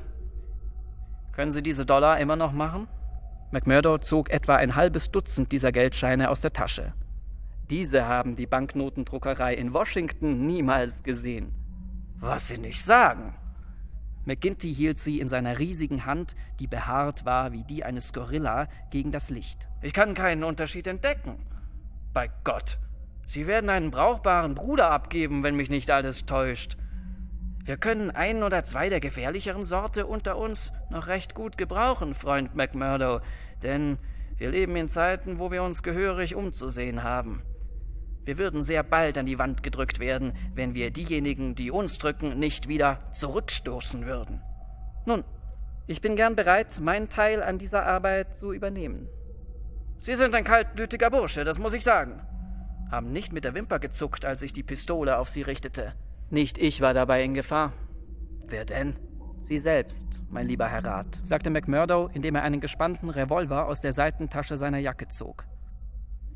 [1.33, 2.89] können Sie diese Dollar immer noch machen?
[3.51, 6.93] McMurdo zog etwa ein halbes Dutzend dieser Geldscheine aus der Tasche.
[7.71, 11.55] Diese haben die Banknotendruckerei in Washington niemals gesehen.
[12.19, 13.35] Was Sie nicht sagen.
[14.27, 19.11] McGinty hielt sie in seiner riesigen Hand, die behaart war wie die eines Gorilla, gegen
[19.11, 19.69] das Licht.
[19.83, 21.47] Ich kann keinen Unterschied entdecken.
[22.13, 22.79] Bei Gott,
[23.27, 26.77] Sie werden einen brauchbaren Bruder abgeben, wenn mich nicht alles täuscht.
[27.65, 32.55] Wir können einen oder zwei der gefährlicheren Sorte unter uns noch recht gut gebrauchen, Freund
[32.55, 33.21] McMurdo,
[33.65, 33.99] denn
[34.37, 37.43] wir leben in Zeiten, wo wir uns gehörig umzusehen haben.
[38.27, 42.39] Wir würden sehr bald an die Wand gedrückt werden, wenn wir diejenigen, die uns drücken,
[42.41, 44.43] nicht wieder zurückstoßen würden.
[45.07, 45.23] Nun,
[45.87, 49.09] ich bin gern bereit, meinen Teil an dieser Arbeit zu übernehmen.
[50.01, 52.21] Sie sind ein kaltblütiger Bursche, das muss ich sagen.
[52.91, 55.95] Haben nicht mit der Wimper gezuckt, als ich die Pistole auf sie richtete.
[56.29, 57.73] Nicht ich war dabei in Gefahr.
[58.49, 58.97] Wer denn?
[59.39, 63.93] Sie selbst, mein lieber Herr Rat, sagte McMurdo, indem er einen gespannten Revolver aus der
[63.93, 65.45] Seitentasche seiner Jacke zog.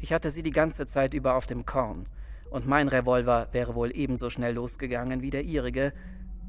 [0.00, 2.06] Ich hatte sie die ganze Zeit über auf dem Korn,
[2.50, 5.92] und mein Revolver wäre wohl ebenso schnell losgegangen wie der ihrige,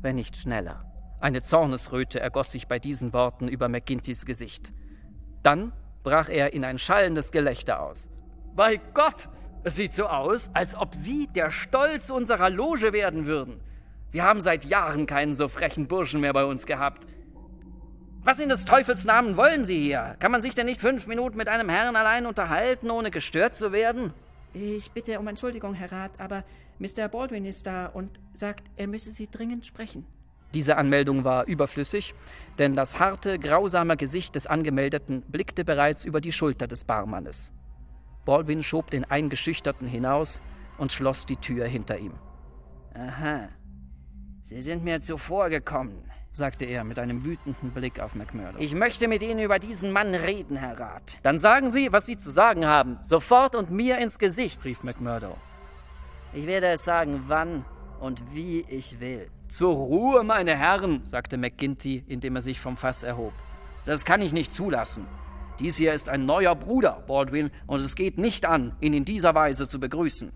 [0.02, 0.86] wenn nicht schneller.
[1.20, 4.74] Eine Zornesröte ergoss sich bei diesen Worten über McGintys Gesicht.
[5.44, 8.10] Dann brach er in ein schallendes Gelächter aus.
[8.56, 9.30] Bei Gott,
[9.64, 13.60] es sieht so aus, als ob Sie der Stolz unserer Loge werden würden.
[14.12, 17.06] Wir haben seit Jahren keinen so frechen Burschen mehr bei uns gehabt.
[18.23, 20.15] Was in des Teufels Namen wollen Sie hier?
[20.19, 23.71] Kann man sich denn nicht fünf Minuten mit einem Herrn allein unterhalten, ohne gestört zu
[23.71, 24.13] werden?
[24.53, 26.43] Ich bitte um Entschuldigung, Herr Rat, aber
[26.77, 27.07] Mr.
[27.07, 30.05] Baldwin ist da und sagt, er müsse Sie dringend sprechen.
[30.53, 32.13] Diese Anmeldung war überflüssig,
[32.60, 37.53] denn das harte, grausame Gesicht des Angemeldeten blickte bereits über die Schulter des Barmannes.
[38.25, 40.41] Baldwin schob den Eingeschüchterten hinaus
[40.77, 42.13] und schloss die Tür hinter ihm.
[42.93, 43.49] Aha.
[44.41, 48.58] Sie sind mir zuvor gekommen, sagte er mit einem wütenden Blick auf McMurdo.
[48.58, 51.20] Ich möchte mit Ihnen über diesen Mann reden, Herr Rat.
[51.24, 52.98] Dann sagen Sie, was Sie zu sagen haben.
[53.04, 55.38] Sofort und mir ins Gesicht, rief McMurdo.
[56.34, 57.65] Ich werde es sagen, wann
[58.00, 59.30] und wie ich will.
[59.50, 63.34] Zur Ruhe, meine Herren, sagte McGinty, indem er sich vom Fass erhob.
[63.86, 65.06] Das kann ich nicht zulassen.
[65.60, 69.36] Dies hier ist ein neuer Bruder, Baldwin, und es geht nicht an, ihn in dieser
[69.36, 70.32] Weise zu begrüßen.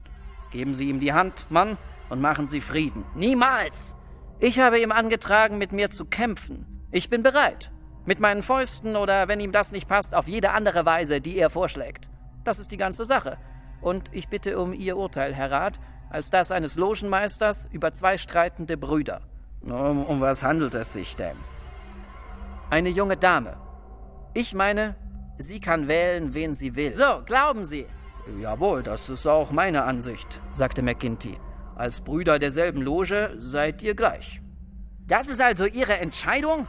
[0.52, 1.78] Geben Sie ihm die Hand, Mann,
[2.10, 3.06] und machen Sie Frieden.
[3.16, 3.96] Niemals!
[4.40, 6.88] Ich habe ihm angetragen, mit mir zu kämpfen.
[6.92, 7.72] Ich bin bereit.
[8.06, 11.50] Mit meinen Fäusten oder, wenn ihm das nicht passt, auf jede andere Weise, die er
[11.50, 12.10] vorschlägt.
[12.44, 13.38] Das ist die ganze Sache.
[13.82, 18.78] Und ich bitte um Ihr Urteil, Herr Rat, als das eines Logenmeisters über zwei streitende
[18.78, 19.22] Brüder.
[19.62, 21.38] Um, um was handelt es sich denn?
[22.70, 23.58] Eine junge Dame.
[24.34, 24.96] Ich meine,
[25.38, 26.94] Sie kann wählen, wen sie will.
[26.94, 27.86] So, glauben Sie.
[28.42, 31.38] Jawohl, das ist auch meine Ansicht, sagte McGinty.
[31.76, 34.42] Als Brüder derselben Loge seid ihr gleich.
[35.08, 36.68] Das ist also Ihre Entscheidung?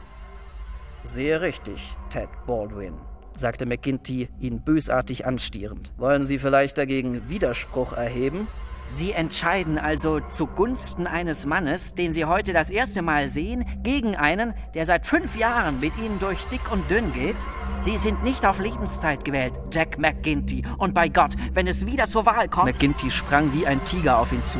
[1.03, 2.93] Sehr richtig, Ted Baldwin,
[3.35, 5.93] sagte McGinty, ihn bösartig anstierend.
[5.97, 8.47] Wollen Sie vielleicht dagegen Widerspruch erheben?
[8.87, 14.53] Sie entscheiden also zugunsten eines Mannes, den Sie heute das erste Mal sehen, gegen einen,
[14.75, 17.35] der seit fünf Jahren mit Ihnen durch dick und dünn geht?
[17.77, 20.63] Sie sind nicht auf Lebenszeit gewählt, Jack McGinty.
[20.77, 22.65] Und bei Gott, wenn es wieder zur Wahl kommt.
[22.65, 24.59] McGinty sprang wie ein Tiger auf ihn zu.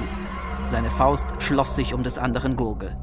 [0.70, 2.98] Seine Faust schloss sich um des anderen Gurgel.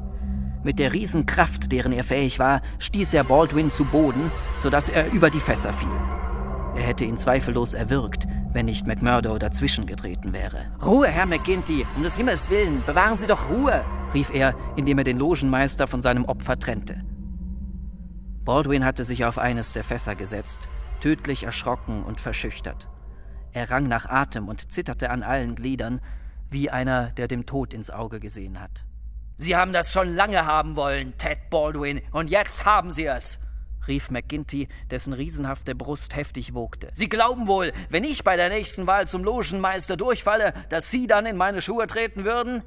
[0.63, 5.31] Mit der Riesenkraft, deren er fähig war, stieß er Baldwin zu Boden, sodass er über
[5.31, 5.89] die Fässer fiel.
[6.75, 10.67] Er hätte ihn zweifellos erwürgt, wenn nicht McMurdo dazwischen getreten wäre.
[10.85, 15.03] Ruhe, Herr McGinty, um des Himmels willen, bewahren Sie doch Ruhe, rief er, indem er
[15.03, 17.03] den Logenmeister von seinem Opfer trennte.
[18.43, 22.89] Baldwin hatte sich auf eines der Fässer gesetzt, tödlich erschrocken und verschüchtert.
[23.53, 26.01] Er rang nach Atem und zitterte an allen Gliedern,
[26.55, 28.83] wie einer, der dem Tod ins Auge gesehen hat.
[29.37, 33.39] Sie haben das schon lange haben wollen, Ted Baldwin, und jetzt haben Sie es
[33.87, 36.89] rief McGinty, dessen riesenhafte Brust heftig wogte.
[36.93, 41.25] Sie glauben wohl, wenn ich bei der nächsten Wahl zum Logenmeister durchfalle, dass Sie dann
[41.25, 42.63] in meine Schuhe treten würden?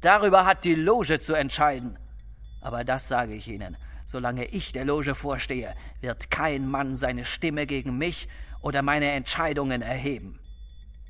[0.00, 1.98] Darüber hat die Loge zu entscheiden.
[2.60, 3.76] Aber das sage ich Ihnen.
[4.04, 8.28] Solange ich der Loge vorstehe, wird kein Mann seine Stimme gegen mich
[8.60, 10.38] oder meine Entscheidungen erheben.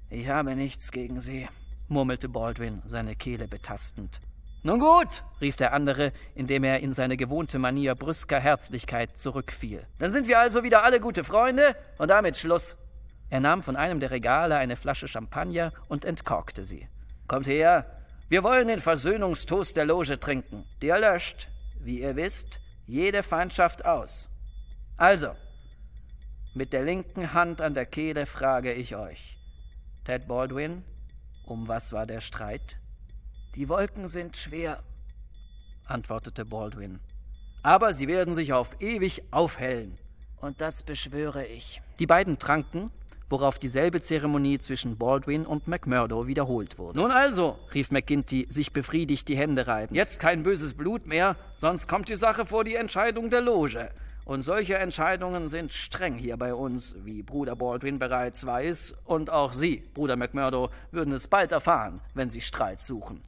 [0.08, 1.46] Ich habe nichts gegen Sie,
[1.88, 4.20] murmelte Baldwin, seine Kehle betastend.
[4.62, 9.86] Nun gut, rief der andere, indem er in seine gewohnte Manier brüsker Herzlichkeit zurückfiel.
[9.98, 12.76] Dann sind wir also wieder alle gute Freunde und damit Schluss.
[13.30, 16.88] Er nahm von einem der Regale eine Flasche Champagner und entkorkte sie.
[17.28, 17.86] Kommt her,
[18.28, 20.64] wir wollen den Versöhnungstoast der Loge trinken.
[20.82, 21.48] Der löscht,
[21.80, 24.28] wie ihr wisst, jede Feindschaft aus.
[24.96, 25.30] Also,
[26.54, 29.36] mit der linken Hand an der Kehle frage ich euch,
[30.04, 30.82] Ted Baldwin
[31.46, 32.76] Um was war der Streit?
[33.54, 34.82] Die Wolken sind schwer,
[35.86, 36.98] antwortete Baldwin.
[37.62, 39.94] Aber sie werden sich auf ewig aufhellen.
[40.40, 41.80] Und das beschwöre ich.
[42.00, 42.90] Die beiden tranken,
[43.30, 46.98] worauf dieselbe Zeremonie zwischen Baldwin und McMurdo wiederholt wurde.
[46.98, 49.96] Nun also, rief McGinty, sich befriedigt die Hände reibend.
[49.96, 53.90] Jetzt kein böses Blut mehr, sonst kommt die Sache vor die Entscheidung der Loge.
[54.26, 59.52] Und solche Entscheidungen sind streng hier bei uns, wie Bruder Baldwin bereits weiß, und auch
[59.52, 63.22] Sie, Bruder McMurdo, würden es bald erfahren, wenn Sie Streit suchen.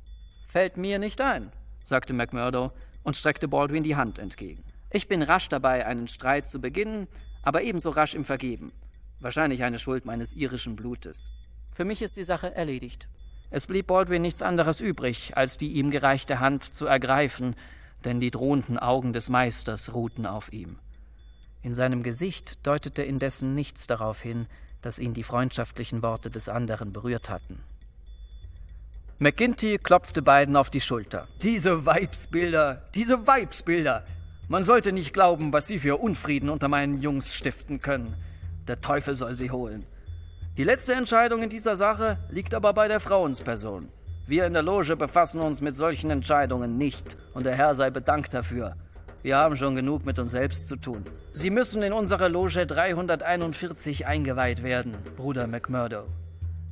[0.49, 1.53] Fällt mir nicht ein,
[1.84, 2.72] sagte McMurdo
[3.05, 4.64] und streckte Baldwin die Hand entgegen.
[4.90, 7.07] Ich bin rasch dabei, einen Streit zu beginnen,
[7.42, 8.72] aber ebenso rasch im Vergeben.
[9.20, 11.30] Wahrscheinlich eine Schuld meines irischen Blutes.
[11.72, 13.09] Für mich ist die Sache erledigt.
[13.51, 17.55] Es blieb Baldwin nichts anderes übrig, als die ihm gereichte Hand zu ergreifen,
[18.05, 20.76] denn die drohenden Augen des Meisters ruhten auf ihm.
[21.69, 24.47] In seinem Gesicht deutete indessen nichts darauf hin,
[24.81, 27.62] dass ihn die freundschaftlichen Worte des anderen berührt hatten.
[29.19, 31.29] McGinty klopfte beiden auf die Schulter.
[31.43, 34.07] Diese Weibsbilder, diese Weibsbilder!
[34.49, 38.14] Man sollte nicht glauben, was sie für Unfrieden unter meinen Jungs stiften können.
[38.66, 39.85] Der Teufel soll sie holen.
[40.57, 43.91] Die letzte Entscheidung in dieser Sache liegt aber bei der Frauensperson.
[44.27, 48.33] Wir in der Loge befassen uns mit solchen Entscheidungen nicht, und der Herr sei bedankt
[48.33, 48.75] dafür.
[49.23, 51.03] Wir haben schon genug mit uns selbst zu tun.
[51.33, 56.05] Sie müssen in unsere Loge 341 eingeweiht werden, Bruder McMurdo.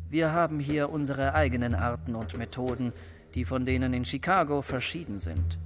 [0.09, 2.93] Wir haben hier unsere eigenen Arten und Methoden,
[3.35, 5.59] die von denen in Chicago verschieden sind.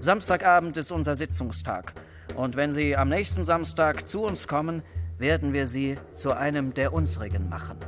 [0.00, 1.94] Samstagabend ist unser Sitzungstag,
[2.34, 4.82] und wenn Sie am nächsten Samstag zu uns kommen,
[5.18, 7.78] werden wir sie zu einem der unsrigen machen.